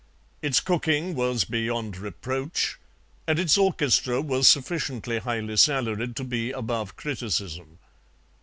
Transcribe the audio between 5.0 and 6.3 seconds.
highly salaried to